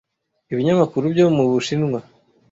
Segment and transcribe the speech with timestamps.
[0.53, 1.99] Ibinyamakuru byo mu Bushinwa